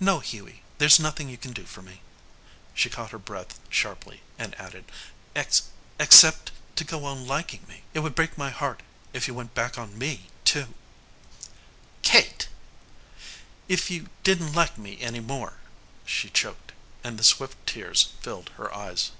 "No, 0.00 0.18
Hughie, 0.18 0.62
there's 0.78 0.98
nothing 0.98 1.28
you 1.28 1.38
can 1.38 1.52
do 1.52 1.64
for 1.64 1.80
me." 1.80 2.02
She 2.74 2.90
caught 2.90 3.12
her 3.12 3.20
breath 3.20 3.60
sharply 3.68 4.20
and 4.36 4.52
added, 4.58 4.84
"Ex 5.36 5.68
except 5.96 6.50
to 6.74 6.82
go 6.82 7.04
on 7.04 7.24
liking 7.24 7.64
me. 7.68 7.84
It 7.94 8.00
would 8.00 8.16
break 8.16 8.36
my 8.36 8.50
heart 8.50 8.82
if 9.12 9.28
you 9.28 9.34
went 9.34 9.54
back 9.54 9.78
on 9.78 9.96
me, 9.96 10.26
too." 10.44 10.74
"Kate!" 12.02 12.48
"If 13.68 13.92
you 13.92 14.08
didn't 14.24 14.54
like 14.54 14.76
me 14.76 15.00
any 15.00 15.20
more" 15.20 15.58
She 16.14 16.30
choked 16.30 16.72
and 17.04 17.16
the 17.16 17.22
swift 17.22 17.56
tears 17.64 18.08
filled 18.20 18.48
her 18.56 18.74
eyes. 18.74 19.12